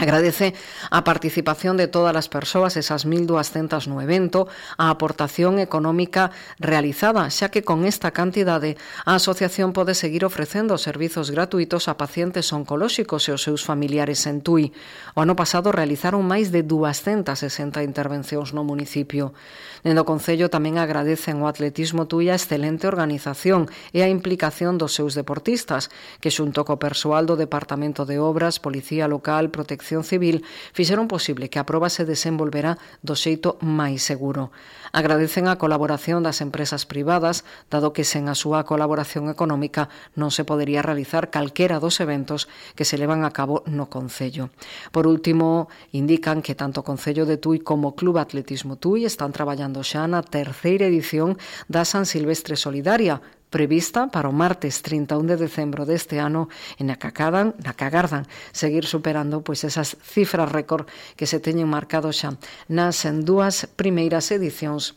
Agradece 0.00 0.54
a 0.88 1.04
participación 1.04 1.76
de 1.76 1.84
todas 1.84 2.16
as 2.16 2.32
persoas, 2.32 2.80
esas 2.80 3.04
1.200 3.04 3.84
no 3.84 4.00
evento, 4.00 4.48
a 4.80 4.88
aportación 4.88 5.60
económica 5.60 6.32
realizada, 6.56 7.28
xa 7.28 7.52
que 7.52 7.60
con 7.60 7.84
esta 7.84 8.08
cantidade 8.08 8.80
a 9.04 9.20
asociación 9.20 9.76
pode 9.76 9.92
seguir 9.92 10.24
ofrecendo 10.24 10.80
servizos 10.80 11.28
gratuitos 11.28 11.84
a 11.84 12.00
pacientes 12.00 12.48
oncolóxicos 12.48 13.28
e 13.28 13.36
os 13.36 13.44
seus 13.44 13.60
familiares 13.60 14.24
en 14.24 14.40
Tui. 14.40 14.72
O 15.12 15.20
ano 15.20 15.36
pasado 15.36 15.68
realizaron 15.68 16.24
máis 16.24 16.48
de 16.48 16.64
260 16.64 17.84
intervencións 17.84 18.56
no 18.56 18.64
municipio. 18.64 19.36
Dendo 19.84 20.08
Concello 20.08 20.48
tamén 20.48 20.80
agradecen 20.80 21.44
ao 21.44 21.50
atletismo 21.52 22.08
Tui 22.08 22.32
a 22.32 22.40
excelente 22.40 22.88
organización 22.88 23.68
e 23.92 24.00
a 24.00 24.08
implicación 24.08 24.80
dos 24.80 24.96
seus 24.96 25.12
deportistas, 25.12 25.92
que 26.24 26.32
xunto 26.32 26.64
co 26.64 26.80
persoal 26.80 27.28
do 27.28 27.36
Departamento 27.36 28.08
de 28.08 28.16
Obras, 28.16 28.56
Policía 28.64 29.04
Local, 29.04 29.52
Protección 29.52 29.79
protección 29.80 30.04
civil 30.04 30.44
fixeron 30.76 31.08
posible 31.08 31.48
que 31.48 31.58
a 31.58 31.64
proba 31.64 31.88
se 31.88 32.04
desenvolverá 32.04 32.76
do 33.00 33.16
xeito 33.16 33.56
máis 33.64 34.04
seguro. 34.04 34.52
Agradecen 34.92 35.48
a 35.48 35.56
colaboración 35.56 36.20
das 36.20 36.44
empresas 36.44 36.84
privadas, 36.84 37.48
dado 37.72 37.96
que 37.96 38.04
sen 38.04 38.28
a 38.28 38.36
súa 38.36 38.68
colaboración 38.68 39.32
económica 39.32 39.88
non 40.20 40.28
se 40.28 40.44
podería 40.44 40.84
realizar 40.84 41.32
calquera 41.32 41.80
dos 41.80 41.96
eventos 42.04 42.44
que 42.76 42.84
se 42.84 43.00
levan 43.00 43.24
a 43.24 43.32
cabo 43.32 43.64
no 43.64 43.88
Concello. 43.88 44.52
Por 44.92 45.08
último, 45.08 45.72
indican 45.96 46.44
que 46.44 46.52
tanto 46.52 46.84
o 46.84 46.86
Concello 46.86 47.24
de 47.24 47.40
Tui 47.40 47.64
como 47.64 47.96
o 47.96 47.96
Club 47.96 48.20
Atletismo 48.20 48.76
Tui 48.76 49.08
están 49.08 49.32
traballando 49.32 49.80
xa 49.80 50.04
na 50.04 50.20
terceira 50.20 50.84
edición 50.92 51.40
da 51.72 51.88
San 51.88 52.04
Silvestre 52.04 52.60
Solidaria, 52.60 53.24
prevista 53.50 54.08
para 54.08 54.30
o 54.30 54.32
martes 54.32 54.80
31 54.80 55.26
de 55.26 55.36
decembro 55.36 55.84
deste 55.84 56.22
ano 56.22 56.48
en 56.78 56.88
a 56.88 56.96
que, 56.96 57.10
acadan, 57.10 57.58
na 57.60 57.74
que 57.74 57.84
agardan 57.84 58.24
seguir 58.54 58.86
superando 58.86 59.42
pois 59.42 59.66
esas 59.66 59.98
cifras 60.00 60.48
récord 60.48 60.86
que 61.18 61.26
se 61.26 61.42
teñen 61.42 61.68
marcado 61.68 62.14
xa 62.14 62.38
nas 62.70 63.02
en 63.04 63.26
dúas 63.26 63.66
primeiras 63.74 64.30
edicións 64.30 64.94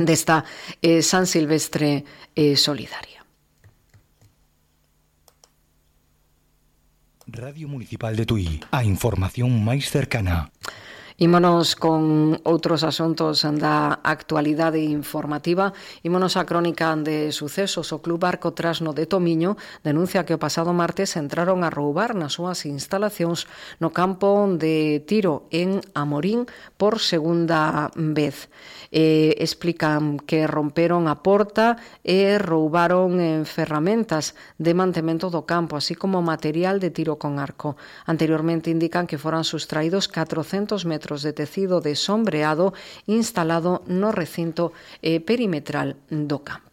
desta 0.00 0.48
eh, 0.80 1.04
San 1.04 1.28
Silvestre 1.28 2.08
eh, 2.34 2.56
Solidaria. 2.56 3.20
Radio 7.32 7.68
Municipal 7.68 8.16
de 8.16 8.26
Tui, 8.26 8.60
a 8.72 8.84
información 8.84 9.52
máis 9.64 9.88
cercana. 9.88 10.52
Ímonos 11.22 11.78
con 11.78 12.34
outros 12.42 12.82
asuntos 12.82 13.46
da 13.46 14.02
actualidade 14.02 14.82
informativa. 14.82 15.70
Ímonos 16.02 16.34
a 16.34 16.42
crónica 16.42 16.98
de 16.98 17.30
sucesos. 17.30 17.94
O 17.94 18.02
Club 18.02 18.26
Arco 18.26 18.58
Trasno 18.58 18.90
de 18.90 19.06
Tomiño 19.06 19.54
denuncia 19.86 20.26
que 20.26 20.34
o 20.34 20.42
pasado 20.42 20.74
martes 20.74 21.14
entraron 21.14 21.62
a 21.62 21.70
roubar 21.70 22.18
nas 22.18 22.34
súas 22.34 22.66
instalacións 22.66 23.46
no 23.78 23.94
campo 23.94 24.50
de 24.58 25.06
tiro 25.06 25.46
en 25.54 25.78
Amorín 25.94 26.50
por 26.74 26.98
segunda 26.98 27.94
vez. 27.94 28.50
Eh, 28.90 29.38
explican 29.38 30.18
que 30.18 30.50
romperon 30.50 31.06
a 31.06 31.22
porta 31.22 31.78
e 32.02 32.34
roubaron 32.42 33.22
en 33.22 33.46
ferramentas 33.46 34.34
de 34.58 34.74
mantemento 34.74 35.30
do 35.30 35.46
campo, 35.46 35.78
así 35.78 35.94
como 35.94 36.18
material 36.18 36.82
de 36.82 36.90
tiro 36.90 37.14
con 37.22 37.38
arco. 37.38 37.78
Anteriormente 38.10 38.74
indican 38.74 39.06
que 39.06 39.22
foran 39.22 39.46
sustraídos 39.46 40.10
400 40.10 40.82
metros 40.82 41.11
de 41.20 41.36
tecido 41.36 41.84
de 41.84 41.92
sombreado 41.96 42.72
instalado 43.04 43.84
no 43.84 44.08
recinto 44.08 44.72
eh, 45.04 45.20
perimetral 45.20 46.00
do 46.08 46.40
campo. 46.40 46.71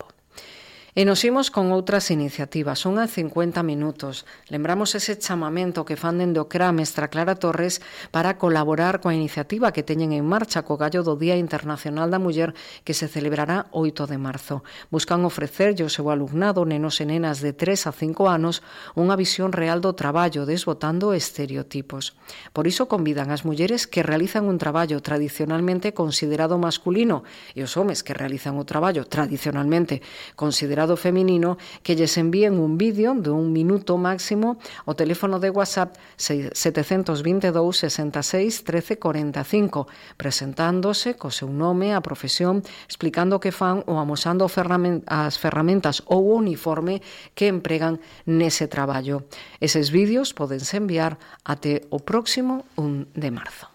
E 0.98 1.06
nos 1.06 1.22
imos 1.22 1.54
con 1.54 1.70
outras 1.70 2.10
iniciativas, 2.10 2.82
unha 2.90 3.06
50 3.06 3.62
minutos. 3.62 4.26
Lembramos 4.50 4.98
ese 4.98 5.14
chamamento 5.22 5.86
que 5.86 5.94
fan 5.94 6.18
dende 6.18 6.42
o 6.42 6.50
CRA 6.50 6.74
Mestra 6.74 7.14
Clara 7.14 7.38
Torres 7.38 7.78
para 8.10 8.42
colaborar 8.42 8.98
coa 8.98 9.14
iniciativa 9.14 9.70
que 9.70 9.86
teñen 9.86 10.18
en 10.18 10.26
marcha 10.26 10.66
co 10.66 10.82
gallo 10.82 11.06
do 11.06 11.14
Día 11.14 11.38
Internacional 11.38 12.10
da 12.10 12.18
Muller 12.18 12.58
que 12.82 12.98
se 12.98 13.06
celebrará 13.06 13.70
8 13.70 14.10
de 14.10 14.18
marzo. 14.18 14.66
Buscan 14.90 15.22
ofrecerlle 15.30 15.86
ao 15.86 15.94
seu 15.94 16.10
alumnado, 16.10 16.66
nenos 16.66 16.98
e 16.98 17.06
nenas 17.06 17.38
de 17.38 17.54
3 17.54 17.86
a 17.86 17.94
5 17.94 18.26
anos, 18.26 18.66
unha 18.98 19.14
visión 19.14 19.54
real 19.54 19.86
do 19.86 19.94
traballo 19.94 20.50
desbotando 20.50 21.14
estereotipos. 21.14 22.18
Por 22.50 22.66
iso 22.66 22.90
convidan 22.90 23.30
as 23.30 23.46
mulleres 23.46 23.86
que 23.86 24.02
realizan 24.02 24.50
un 24.50 24.58
traballo 24.58 24.98
tradicionalmente 25.06 25.94
considerado 25.94 26.58
masculino 26.58 27.22
e 27.54 27.62
os 27.62 27.78
homes 27.78 28.02
que 28.02 28.18
realizan 28.18 28.58
o 28.58 28.66
traballo 28.66 29.06
tradicionalmente 29.06 30.02
considerado 30.34 30.79
electorado 30.80 30.96
feminino 30.96 31.58
que 31.84 31.96
lles 31.96 32.18
envíen 32.18 32.56
un 32.56 32.78
vídeo 32.78 33.14
de 33.14 33.30
un 33.30 33.52
minuto 33.52 33.98
máximo 33.98 34.58
o 34.86 34.96
teléfono 34.96 35.40
de 35.40 35.52
WhatsApp 35.52 35.98
722 36.16 37.52
66 37.76 38.64
13 38.64 39.00
45, 39.00 39.88
presentándose 40.16 41.20
co 41.20 41.36
seu 41.36 41.52
nome, 41.52 41.92
a 41.92 42.00
profesión, 42.00 42.64
explicando 42.88 43.44
que 43.44 43.52
fan 43.52 43.84
ou 43.92 44.00
amosando 44.00 44.48
as 44.48 45.36
ferramentas 45.36 46.00
ou 46.08 46.32
o 46.32 46.40
uniforme 46.40 47.04
que 47.36 47.52
empregan 47.52 48.00
nese 48.24 48.72
traballo. 48.72 49.28
Eses 49.60 49.92
vídeos 49.92 50.32
podense 50.32 50.80
enviar 50.80 51.20
até 51.44 51.84
o 51.92 52.00
próximo 52.00 52.64
1 52.80 53.20
de 53.20 53.30
marzo. 53.36 53.68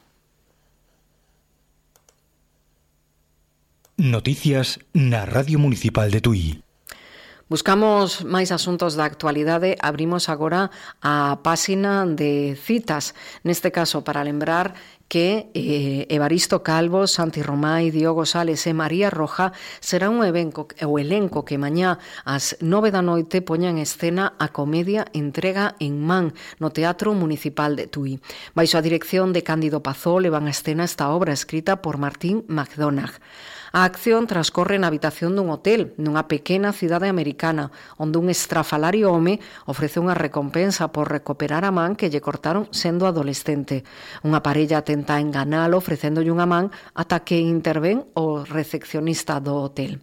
Noticias 4.01 4.81
na 4.91 5.29
Radio 5.29 5.61
Municipal 5.61 6.11
de 6.11 6.21
Tui. 6.25 6.64
Buscamos 7.45 8.25
máis 8.25 8.49
asuntos 8.57 8.97
da 8.97 9.05
actualidade, 9.05 9.77
abrimos 9.85 10.33
agora 10.33 10.73
a 11.05 11.45
páxina 11.45 12.09
de 12.09 12.57
citas, 12.57 13.13
neste 13.45 13.69
caso 13.69 14.01
para 14.01 14.25
lembrar 14.25 14.73
que 15.13 15.53
eh, 15.53 16.07
Evaristo 16.09 16.65
Calvo, 16.65 17.07
Santi 17.07 17.43
Romai, 17.45 17.93
Diogo 17.93 18.25
Sales 18.25 18.65
e 18.65 18.73
María 18.73 19.13
Roja 19.13 19.53
será 19.85 20.09
un 20.09 20.25
evento, 20.25 20.73
o 20.89 20.97
elenco 20.97 21.45
que 21.45 21.61
mañá 21.61 22.01
ás 22.25 22.57
nove 22.65 22.89
da 22.89 23.05
noite 23.05 23.45
poña 23.45 23.69
en 23.69 23.77
escena 23.77 24.33
a 24.41 24.49
comedia 24.49 25.05
Entrega 25.13 25.77
en 25.85 26.01
Man 26.01 26.33
no 26.57 26.73
Teatro 26.73 27.13
Municipal 27.13 27.77
de 27.77 27.93
Tui. 27.93 28.25
Baixo 28.57 28.81
a 28.81 28.83
dirección 28.83 29.37
de 29.37 29.45
Cándido 29.45 29.85
Pazó 29.85 30.17
levan 30.17 30.49
a 30.49 30.55
escena 30.57 30.89
esta 30.89 31.13
obra 31.13 31.37
escrita 31.37 31.85
por 31.85 32.01
Martín 32.01 32.49
McDonagh. 32.49 33.21
A 33.75 33.83
acción 33.83 34.31
transcorre 34.31 34.79
na 34.79 34.87
habitación 34.87 35.35
dun 35.35 35.51
hotel 35.51 35.99
nunha 35.99 36.31
pequena 36.31 36.71
cidade 36.71 37.11
americana, 37.11 37.75
onde 37.99 38.23
un 38.23 38.31
estrafalario 38.31 39.11
home 39.11 39.43
ofrece 39.67 39.99
unha 39.99 40.15
recompensa 40.15 40.95
por 40.95 41.11
recuperar 41.11 41.67
a 41.67 41.75
man 41.75 41.99
que 41.99 42.07
lle 42.07 42.23
cortaron 42.23 42.71
sendo 42.71 43.03
adolescente. 43.11 43.83
Unha 44.23 44.47
parella 44.47 44.87
tenta 44.87 45.19
enganalo 45.19 45.75
ofrecéndolle 45.75 46.31
unha 46.31 46.47
man 46.47 46.71
ata 46.95 47.27
que 47.27 47.35
intervén 47.35 48.07
o 48.15 48.47
recepcionista 48.47 49.43
do 49.43 49.67
hotel. 49.67 49.99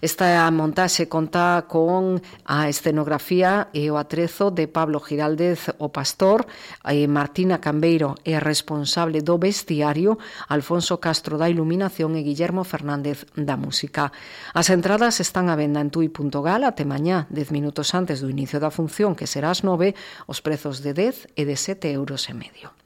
Esta 0.00 0.48
montaxe 0.50 1.12
conta 1.12 1.68
con 1.68 2.24
a 2.48 2.72
escenografía 2.72 3.68
e 3.76 3.92
o 3.92 4.00
atrezo 4.00 4.48
de 4.48 4.64
Pablo 4.64 4.96
Giraldez 4.96 5.68
o 5.76 5.92
Pastor, 5.92 6.48
e 6.88 7.04
Martina 7.04 7.60
Cambeiro 7.60 8.16
é 8.24 8.40
responsable 8.40 9.20
do 9.20 9.36
vestiario, 9.36 10.16
Alfonso 10.48 10.96
Castro 11.04 11.36
da 11.36 11.52
Iluminación 11.52 12.16
e 12.16 12.24
Guillermo 12.24 12.64
Fernández 12.64 13.28
da 13.36 13.60
Música. 13.60 14.08
As 14.56 14.72
entradas 14.72 15.20
están 15.20 15.52
á 15.52 15.54
venda 15.60 15.84
en 15.84 15.92
tui.gal 15.92 16.64
até 16.64 16.88
mañá, 16.88 17.28
10 17.28 17.52
minutos 17.52 17.92
antes 17.92 18.24
do 18.24 18.32
inicio 18.32 18.56
da 18.56 18.72
función, 18.72 19.12
que 19.12 19.28
será 19.28 19.52
as 19.52 19.60
9, 19.60 19.92
os 20.24 20.40
prezos 20.40 20.80
de 20.80 20.96
10 20.96 21.36
e 21.36 21.44
de 21.44 21.60
7 21.60 21.92
euros 21.92 22.24
e 22.32 22.32
medio. 22.32 22.79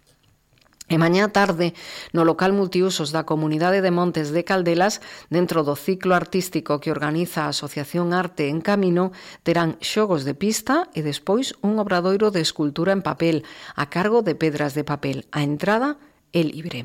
E 0.84 1.00
mañá 1.00 1.32
tarde, 1.32 1.72
no 2.12 2.28
local 2.28 2.52
multiusos 2.52 3.08
da 3.08 3.24
Comunidade 3.24 3.80
de 3.80 3.88
Montes 3.88 4.36
de 4.36 4.44
Caldelas, 4.44 5.00
dentro 5.32 5.64
do 5.64 5.80
ciclo 5.80 6.12
artístico 6.12 6.76
que 6.76 6.92
organiza 6.92 7.48
a 7.48 7.56
Asociación 7.56 8.12
Arte 8.12 8.52
en 8.52 8.60
Camino, 8.60 9.16
terán 9.48 9.80
xogos 9.80 10.28
de 10.28 10.36
pista 10.36 10.92
e 10.92 11.00
despois 11.00 11.56
un 11.64 11.80
obradoiro 11.80 12.28
de 12.28 12.44
escultura 12.44 12.92
en 12.92 13.00
papel 13.00 13.48
a 13.72 13.88
cargo 13.88 14.20
de 14.20 14.36
pedras 14.36 14.76
de 14.76 14.84
papel. 14.84 15.24
A 15.32 15.40
entrada 15.40 15.96
é 16.36 16.44
libre. 16.44 16.84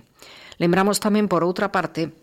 Lembramos 0.63 1.03
tamén, 1.03 1.27
por 1.27 1.43
outra 1.43 1.67
parte, 1.67 2.15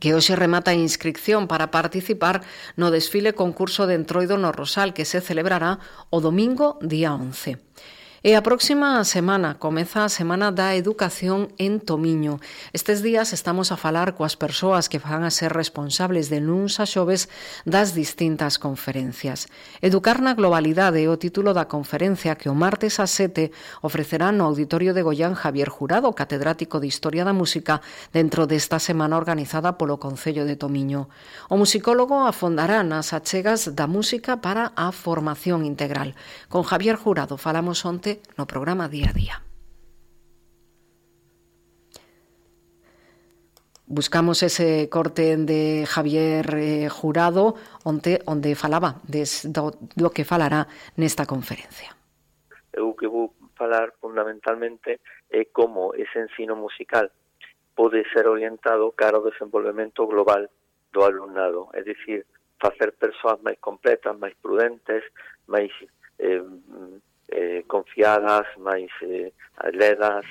que 0.00 0.16
hoxe 0.16 0.32
remata 0.32 0.72
a 0.72 0.80
inscripción 0.80 1.44
para 1.44 1.68
participar 1.68 2.40
no 2.80 2.88
desfile 2.88 3.36
concurso 3.36 3.84
de 3.84 4.00
Entroido 4.00 4.40
no 4.40 4.48
Rosal 4.48 4.96
que 4.96 5.04
se 5.04 5.20
celebrará 5.20 5.76
o 6.08 6.24
domingo 6.24 6.80
día 6.80 7.12
11. 7.12 7.60
E 8.20 8.36
a 8.36 8.44
próxima 8.44 9.00
semana 9.08 9.56
comeza 9.56 10.04
a 10.04 10.12
Semana 10.12 10.52
da 10.52 10.76
Educación 10.76 11.48
en 11.56 11.80
Tomiño. 11.80 12.36
Estes 12.76 13.00
días 13.00 13.32
estamos 13.32 13.72
a 13.72 13.80
falar 13.80 14.12
coas 14.12 14.36
persoas 14.36 14.92
que 14.92 15.00
van 15.00 15.24
a 15.24 15.32
ser 15.32 15.56
responsables 15.56 16.28
de 16.28 16.44
nuns 16.44 16.84
a 16.84 16.84
xoves 16.84 17.32
das 17.64 17.96
distintas 17.96 18.60
conferencias. 18.60 19.48
Educar 19.80 20.20
na 20.20 20.36
globalidade 20.36 21.00
é 21.00 21.08
o 21.08 21.16
título 21.16 21.56
da 21.56 21.64
conferencia 21.64 22.36
que 22.36 22.52
o 22.52 22.54
martes 22.54 23.00
a 23.00 23.08
7 23.08 23.56
ofrecerá 23.80 24.36
no 24.36 24.44
Auditorio 24.44 24.92
de 24.92 25.00
Goián 25.00 25.32
Javier 25.32 25.72
Jurado, 25.72 26.12
catedrático 26.12 26.76
de 26.76 26.92
Historia 26.92 27.24
da 27.24 27.32
Música, 27.32 27.80
dentro 28.12 28.44
desta 28.44 28.76
semana 28.76 29.16
organizada 29.16 29.80
polo 29.80 29.96
Concello 29.96 30.44
de 30.44 30.60
Tomiño. 30.60 31.08
O 31.48 31.56
musicólogo 31.56 32.28
afondará 32.28 32.84
nas 32.84 33.16
achegas 33.16 33.72
da 33.72 33.88
música 33.88 34.44
para 34.44 34.76
a 34.76 34.92
formación 34.92 35.64
integral. 35.64 36.12
Con 36.52 36.68
Javier 36.68 37.00
Jurado 37.00 37.40
falamos 37.40 37.80
onte 37.88 38.09
no 38.36 38.46
programa 38.46 38.88
Día 38.88 39.10
a 39.10 39.16
Día. 39.16 39.36
Buscamos 43.90 44.44
ese 44.44 44.88
corte 44.88 45.36
de 45.36 45.84
Javier 45.84 46.46
eh, 46.54 46.88
Jurado 46.88 47.56
onde, 47.82 48.22
onde 48.24 48.54
falaba 48.54 49.02
des, 49.02 49.50
do, 49.50 49.74
do 49.98 50.14
que 50.14 50.22
falará 50.22 50.70
nesta 50.94 51.26
conferencia. 51.26 51.90
Eu 52.70 52.94
que 52.94 53.10
vou 53.10 53.34
falar 53.58 53.90
fundamentalmente 53.98 55.02
é 55.28 55.42
como 55.50 55.90
ese 55.98 56.22
ensino 56.22 56.54
musical 56.54 57.10
pode 57.74 58.06
ser 58.14 58.30
orientado 58.30 58.92
cara 58.92 59.18
ao 59.18 59.26
desenvolvemento 59.26 60.06
global 60.06 60.46
do 60.92 61.02
alumnado, 61.02 61.66
é 61.74 61.82
dicir, 61.82 62.26
facer 62.62 62.92
persoas 62.92 63.42
máis 63.42 63.58
completas, 63.58 64.14
máis 64.18 64.34
prudentes, 64.38 65.02
máis 65.50 65.74
eh, 66.18 66.44
eh, 67.30 67.64
confiadas, 67.66 68.46
máis 68.58 68.90
eh, 69.02 69.32
atletas, 69.56 70.26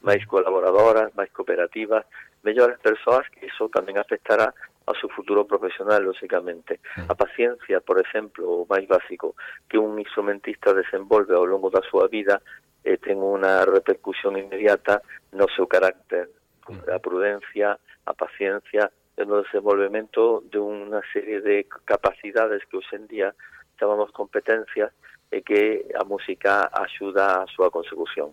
máis 0.00 0.24
colaboradoras, 0.26 1.12
máis 1.14 1.30
cooperativas, 1.30 2.04
mellores 2.42 2.78
persoas 2.80 3.28
que 3.32 3.46
iso 3.46 3.68
tamén 3.68 3.96
afectará 3.96 4.52
ao 4.84 4.94
seu 5.00 5.08
futuro 5.08 5.48
profesional, 5.48 6.04
lóxicamente. 6.04 6.80
A 7.08 7.14
paciencia, 7.16 7.80
por 7.80 7.96
exemplo, 7.96 8.44
o 8.44 8.68
máis 8.68 8.84
básico, 8.84 9.32
que 9.68 9.80
un 9.80 9.96
instrumentista 9.96 10.76
desenvolve 10.76 11.32
ao 11.32 11.48
longo 11.48 11.72
da 11.72 11.80
súa 11.84 12.08
vida 12.08 12.40
eh, 12.84 13.00
ten 13.00 13.16
unha 13.16 13.64
repercusión 13.64 14.36
inmediata 14.36 15.00
no 15.32 15.48
seu 15.56 15.64
carácter, 15.64 16.28
a 16.68 17.00
prudencia, 17.00 17.80
a 18.04 18.12
paciencia, 18.12 18.92
e 19.16 19.22
no 19.24 19.40
desenvolvemento 19.46 20.42
de 20.50 20.58
unha 20.58 20.98
serie 21.14 21.38
de 21.38 21.70
capacidades 21.86 22.66
que 22.66 22.82
hoxendía 22.82 23.30
chamamos 23.78 24.10
competencias 24.10 24.90
e 25.34 25.42
que 25.42 25.84
a 25.98 26.04
música 26.04 26.70
axuda 26.70 27.42
a 27.42 27.46
súa 27.50 27.70
consecución. 27.70 28.30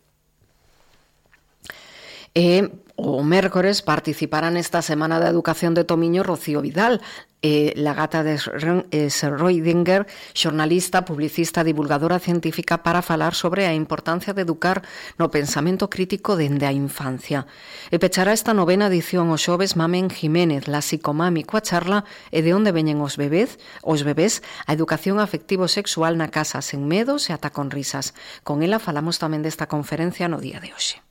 E 2.33 2.71
o 2.95 3.23
mércores 3.23 3.81
participará 3.81 4.47
nesta 4.53 4.79
Semana 4.85 5.17
da 5.19 5.27
Educación 5.27 5.73
de 5.73 5.83
Tomiño 5.83 6.21
Rocío 6.23 6.61
Vidal, 6.61 7.01
eh, 7.41 7.73
la 7.75 7.97
gata 7.97 8.23
de 8.23 8.37
Schrödinger, 8.37 10.05
xornalista, 10.37 11.03
publicista, 11.03 11.65
divulgadora 11.65 12.19
científica 12.19 12.83
para 12.83 13.01
falar 13.01 13.33
sobre 13.33 13.65
a 13.65 13.73
importancia 13.73 14.31
de 14.37 14.45
educar 14.45 14.85
no 15.17 15.33
pensamento 15.33 15.89
crítico 15.89 16.37
dende 16.37 16.69
a 16.69 16.71
infancia. 16.71 17.49
E 17.89 17.97
pechará 17.97 18.31
esta 18.31 18.53
novena 18.53 18.87
edición 18.87 19.33
o 19.33 19.37
xoves 19.41 19.73
Mamen 19.75 20.07
Jiménez, 20.07 20.69
la 20.69 20.85
psicomami 20.85 21.43
coa 21.43 21.65
charla 21.65 22.05
e 22.29 22.45
de 22.45 22.53
onde 22.53 22.71
veñen 22.71 23.01
os 23.01 23.17
bebés, 23.17 23.57
os 23.81 24.05
bebés 24.05 24.39
a 24.69 24.77
educación 24.77 25.17
afectivo 25.19 25.65
sexual 25.67 26.15
na 26.15 26.29
casa 26.29 26.61
sen 26.61 26.85
medos 26.87 27.27
e 27.27 27.35
ata 27.35 27.49
con 27.51 27.73
risas. 27.73 28.13
Con 28.45 28.61
ela 28.61 28.77
falamos 28.77 29.17
tamén 29.17 29.41
desta 29.43 29.67
conferencia 29.67 30.29
no 30.29 30.37
día 30.39 30.61
de 30.61 30.71
hoxe. 30.71 31.10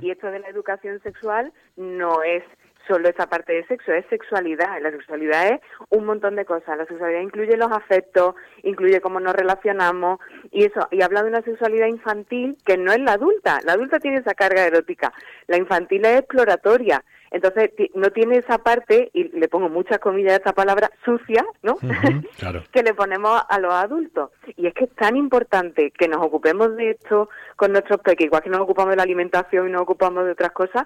Y 0.00 0.10
esto 0.10 0.30
de 0.30 0.38
la 0.38 0.48
educación 0.48 1.00
sexual 1.02 1.52
no 1.76 2.22
es 2.22 2.44
solo 2.86 3.08
esa 3.08 3.26
parte 3.26 3.52
de 3.52 3.66
sexo, 3.66 3.92
es 3.92 4.04
sexualidad. 4.06 4.80
La 4.80 4.90
sexualidad 4.90 5.48
es 5.48 5.60
un 5.90 6.04
montón 6.04 6.36
de 6.36 6.44
cosas. 6.44 6.76
La 6.76 6.86
sexualidad 6.86 7.20
incluye 7.20 7.56
los 7.56 7.72
afectos, 7.72 8.34
incluye 8.62 9.00
cómo 9.00 9.20
nos 9.20 9.34
relacionamos 9.34 10.20
y 10.50 10.64
eso. 10.64 10.86
Y 10.90 11.02
habla 11.02 11.22
de 11.22 11.30
una 11.30 11.42
sexualidad 11.42 11.86
infantil 11.86 12.56
que 12.64 12.76
no 12.76 12.92
es 12.92 13.00
la 13.00 13.12
adulta. 13.12 13.60
La 13.64 13.72
adulta 13.72 13.98
tiene 13.98 14.18
esa 14.18 14.34
carga 14.34 14.66
erótica. 14.66 15.12
La 15.46 15.56
infantil 15.56 16.04
es 16.04 16.20
exploratoria. 16.20 17.02
Entonces, 17.30 17.70
no 17.94 18.10
tiene 18.10 18.38
esa 18.38 18.58
parte, 18.58 19.10
y 19.12 19.24
le 19.38 19.48
pongo 19.48 19.68
muchas 19.68 19.98
comillas 19.98 20.34
a 20.34 20.36
esta 20.36 20.52
palabra, 20.52 20.90
sucia, 21.04 21.44
¿no? 21.62 21.76
que 22.72 22.82
le 22.82 22.94
ponemos 22.94 23.42
a 23.48 23.58
los 23.58 23.72
adultos. 23.72 24.30
Y 24.56 24.66
es 24.66 24.74
que 24.74 24.84
es 24.84 24.94
tan 24.94 25.16
importante 25.16 25.90
que 25.90 26.08
nos 26.08 26.24
ocupemos 26.24 26.76
de 26.76 26.90
esto 26.90 27.28
con 27.56 27.72
nuestros 27.72 28.00
peques, 28.00 28.26
igual 28.26 28.42
que 28.42 28.50
nos 28.50 28.60
ocupamos 28.60 28.90
de 28.90 28.96
la 28.96 29.02
alimentación 29.02 29.68
y 29.68 29.72
nos 29.72 29.82
ocupamos 29.82 30.24
de 30.24 30.32
otras 30.32 30.52
cosas, 30.52 30.84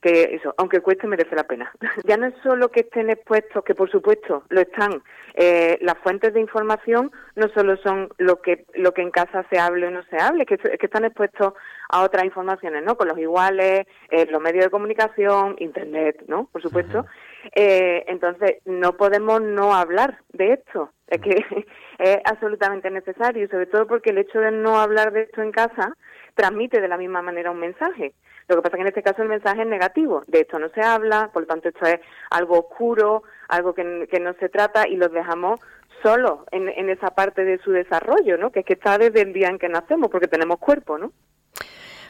que 0.00 0.34
eso, 0.34 0.54
aunque 0.58 0.80
cueste, 0.80 1.06
merece 1.06 1.34
la 1.34 1.44
pena. 1.44 1.72
ya 2.04 2.16
no 2.16 2.26
es 2.26 2.34
solo 2.42 2.70
que 2.70 2.80
estén 2.80 3.10
expuestos, 3.10 3.64
que 3.64 3.74
por 3.74 3.90
supuesto 3.90 4.44
lo 4.48 4.60
están, 4.60 5.02
eh, 5.34 5.78
las 5.80 5.98
fuentes 5.98 6.34
de 6.34 6.40
información 6.40 7.10
no 7.34 7.48
solo 7.48 7.76
son 7.78 8.08
lo 8.18 8.40
que, 8.40 8.66
lo 8.74 8.92
que 8.92 9.02
en 9.02 9.10
casa 9.10 9.44
se 9.50 9.58
hable 9.58 9.86
o 9.86 9.90
no 9.90 10.02
se 10.04 10.18
hable, 10.18 10.46
que, 10.46 10.56
que 10.56 10.86
están 10.86 11.04
expuestos 11.04 11.54
a 11.88 12.02
otras 12.02 12.24
informaciones, 12.24 12.82
¿no? 12.84 12.96
Con 12.96 13.08
los 13.08 13.18
iguales, 13.18 13.86
eh, 14.10 14.26
los 14.30 14.40
medios 14.40 14.64
de 14.64 14.70
comunicación, 14.70 15.56
internet, 15.58 16.24
¿no? 16.26 16.48
Por 16.52 16.62
supuesto. 16.62 17.06
eh, 17.54 18.04
entonces, 18.08 18.56
no 18.64 18.96
podemos 18.96 19.40
no 19.40 19.74
hablar 19.74 20.18
de 20.32 20.54
esto. 20.54 20.90
Es 21.06 21.20
que 21.20 21.44
es 21.98 22.18
absolutamente 22.24 22.90
necesario, 22.90 23.48
sobre 23.48 23.66
todo 23.66 23.86
porque 23.86 24.10
el 24.10 24.18
hecho 24.18 24.40
de 24.40 24.50
no 24.50 24.78
hablar 24.78 25.12
de 25.12 25.22
esto 25.22 25.42
en 25.42 25.52
casa 25.52 25.96
transmite 26.34 26.80
de 26.80 26.88
la 26.88 26.98
misma 26.98 27.22
manera 27.22 27.50
un 27.50 27.60
mensaje. 27.60 28.14
Lo 28.48 28.56
que 28.56 28.62
pasa 28.62 28.76
es 28.76 28.78
que 28.78 28.82
en 28.82 28.88
este 28.88 29.02
caso 29.02 29.22
el 29.22 29.28
mensaje 29.28 29.62
es 29.62 29.66
negativo. 29.68 30.22
De 30.26 30.40
esto 30.40 30.58
no 30.58 30.68
se 30.70 30.80
habla, 30.80 31.30
por 31.32 31.42
lo 31.42 31.48
tanto 31.48 31.68
esto 31.68 31.84
es 31.86 31.98
algo 32.30 32.60
oscuro, 32.60 33.22
algo 33.48 33.74
que, 33.74 34.06
que 34.10 34.20
no 34.20 34.34
se 34.34 34.48
trata 34.48 34.86
y 34.88 34.96
los 34.96 35.10
dejamos 35.10 35.58
solos 36.02 36.40
en, 36.52 36.68
en 36.68 36.90
esa 36.90 37.08
parte 37.08 37.44
de 37.44 37.58
su 37.58 37.72
desarrollo, 37.72 38.36
¿no? 38.36 38.50
Que 38.50 38.60
es 38.60 38.66
que 38.66 38.74
está 38.74 38.98
desde 38.98 39.22
el 39.22 39.32
día 39.32 39.48
en 39.48 39.58
que 39.58 39.68
nacemos, 39.68 40.10
porque 40.10 40.28
tenemos 40.28 40.58
cuerpo, 40.58 40.98
¿no? 40.98 41.12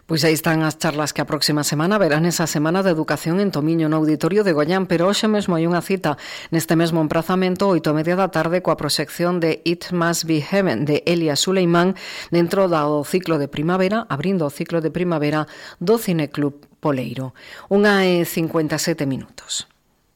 Pois 0.06 0.22
aí 0.22 0.38
están 0.38 0.62
as 0.62 0.78
charlas 0.78 1.10
que 1.10 1.18
a 1.18 1.26
próxima 1.26 1.66
semana 1.66 1.98
verán 1.98 2.30
esa 2.30 2.46
semana 2.46 2.86
de 2.86 2.94
educación 2.94 3.42
en 3.42 3.50
Tomiño 3.50 3.90
no 3.90 3.98
Auditorio 3.98 4.46
de 4.46 4.54
Goián, 4.54 4.86
pero 4.86 5.10
hoxe 5.10 5.26
mesmo 5.26 5.58
hai 5.58 5.66
unha 5.66 5.82
cita 5.82 6.14
neste 6.54 6.78
mesmo 6.78 7.02
emprazamento, 7.02 7.66
oito 7.66 7.90
e 7.90 7.96
media 7.98 8.14
da 8.14 8.30
tarde, 8.30 8.62
coa 8.62 8.78
proxección 8.78 9.42
de 9.42 9.66
It 9.66 9.90
Must 9.90 10.30
Be 10.30 10.38
Heaven 10.38 10.86
de 10.86 11.02
Elia 11.10 11.34
Suleimán 11.34 11.98
dentro 12.30 12.70
do 12.70 13.02
ciclo 13.02 13.34
de 13.42 13.50
primavera, 13.50 14.06
abrindo 14.06 14.46
o 14.46 14.54
ciclo 14.54 14.78
de 14.78 14.94
primavera 14.94 15.50
do 15.82 15.98
Cineclub 15.98 16.70
Poleiro. 16.78 17.34
Unha 17.66 18.06
e 18.06 18.22
57 18.22 19.10
minutos. 19.10 19.66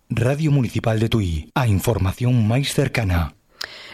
Radio 0.07 0.55
Municipal 0.55 1.03
de 1.03 1.11
Tui, 1.11 1.51
a 1.59 1.67
información 1.67 2.39
máis 2.47 2.71
cercana. 2.71 3.35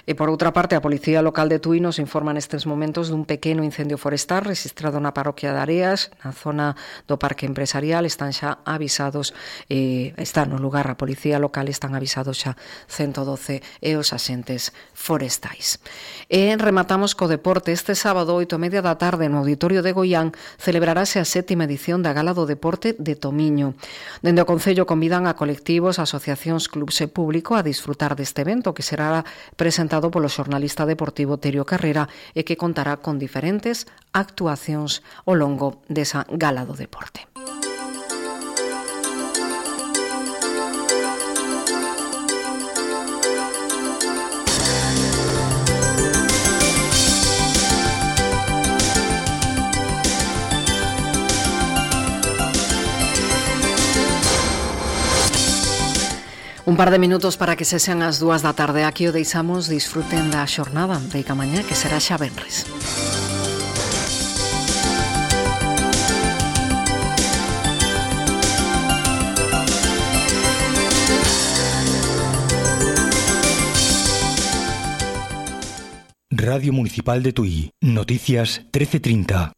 E 0.06 0.14
por 0.14 0.30
outra 0.30 0.54
parte, 0.54 0.78
a 0.78 0.80
Policía 0.80 1.18
Local 1.18 1.50
de 1.50 1.58
Tui 1.58 1.82
nos 1.82 1.98
informa 1.98 2.30
nestes 2.30 2.62
momentos 2.62 3.10
dun 3.10 3.26
pequeno 3.26 3.66
incendio 3.66 3.98
forestal 3.98 4.46
registrado 4.46 5.02
na 5.02 5.10
parroquia 5.10 5.50
de 5.50 5.58
Areas, 5.58 6.14
na 6.22 6.30
zona 6.30 6.78
do 7.10 7.18
Parque 7.18 7.42
Empresarial, 7.42 8.06
están 8.06 8.30
xa 8.30 8.62
avisados, 8.62 9.34
eh, 9.66 10.14
está 10.14 10.46
no 10.46 10.62
lugar 10.62 10.86
a 10.86 10.94
Policía 10.94 11.42
Local, 11.42 11.66
están 11.66 11.98
avisados 11.98 12.38
xa 12.38 12.54
112 12.86 13.66
e 13.82 13.98
os 13.98 14.14
asentes 14.14 14.70
forestais. 14.94 15.82
E 16.30 16.54
rematamos 16.54 17.18
co 17.18 17.26
deporte. 17.26 17.74
Este 17.74 17.98
sábado, 17.98 18.38
8 18.38 18.54
e 18.54 18.62
media 18.62 18.86
da 18.86 18.94
tarde, 18.94 19.26
no 19.26 19.42
Auditorio 19.42 19.82
de 19.82 19.90
Goián, 19.90 20.30
celebrarase 20.62 21.18
a 21.18 21.26
sétima 21.26 21.66
edición 21.66 22.06
da 22.06 22.14
Gala 22.14 22.30
do 22.30 22.46
Deporte 22.46 22.94
de 22.94 23.18
Tomiño. 23.18 23.74
Dende 24.22 24.38
o 24.38 24.46
Concello 24.46 24.86
convidan 24.86 25.26
a 25.26 25.34
colectivos, 25.34 25.98
asociacións, 25.98 26.70
clubs 26.70 27.02
e 27.02 27.10
público 27.10 27.58
a 27.58 27.66
disfrutar 27.66 28.14
deste 28.14 28.46
evento 28.46 28.70
que 28.70 28.86
será 28.86 29.26
presentado 29.58 29.95
presentado 29.96 30.12
polo 30.12 30.28
xornalista 30.28 30.85
deportivo 30.85 31.40
Terio 31.40 31.64
Carrera 31.64 32.04
e 32.37 32.44
que 32.44 32.61
contará 32.61 33.00
con 33.00 33.16
diferentes 33.16 33.88
actuacións 34.12 35.00
ao 35.24 35.32
longo 35.32 35.80
desa 35.88 36.28
gala 36.28 36.68
do 36.68 36.76
deporte. 36.76 37.24
Un 56.76 56.84
par 56.84 56.90
de 56.90 56.98
minutos 56.98 57.38
para 57.38 57.56
que 57.56 57.64
cesen 57.64 58.04
as 58.04 58.20
dúas 58.20 58.44
da 58.44 58.52
tarde 58.52 58.84
Aquí 58.84 59.08
o 59.08 59.12
deixamos, 59.16 59.64
disfruten 59.64 60.28
da 60.28 60.44
xornada 60.44 61.00
de 61.00 61.24
mañá, 61.32 61.64
Que 61.64 61.72
será 61.72 61.96
xa 61.96 62.20
Benres 62.20 62.68
Radio 76.28 76.76
Municipal 76.76 77.24
de 77.24 77.32
Tui. 77.32 77.72
Noticias 77.80 78.60
1330. 78.68 79.48